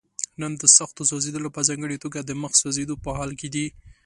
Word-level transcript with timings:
نن 0.41 0.51
د 0.61 0.63
سختو 0.77 1.07
سوځېدلو 1.09 1.49
په 1.55 1.61
ځانګړي 1.67 1.97
توګه 2.03 2.19
د 2.21 2.31
مخ 2.41 2.51
سوځېدو 2.61 2.95
په 3.03 3.09
حال 3.17 3.31
کې 3.39 3.47
دي. 3.55 3.67